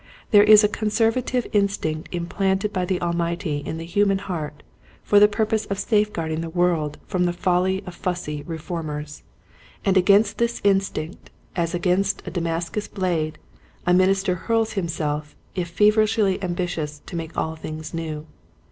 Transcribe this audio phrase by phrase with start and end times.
[0.31, 4.63] There is a conservative instinct implanted by the Almighty in the human heart
[5.03, 9.21] for the pur pose of safe guarding the world from the folly of fussy reformers,
[9.85, 11.19] and against this 40 Quiet Hints to Growing Preachers.
[11.19, 13.37] instinct as against a Damascus blade
[13.85, 18.25] a minister hurls himself if feverishly ambi tious to make all things new.